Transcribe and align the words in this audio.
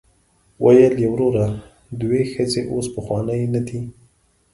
ویل 0.63 0.95
یې 1.03 1.07
وروره 1.13 1.45
د 1.55 1.59
دوی 2.01 2.23
ښځې 2.33 2.61
اوس 2.71 2.87
پخوانۍ 2.95 3.41
نه 3.53 3.61
دي. 3.67 3.79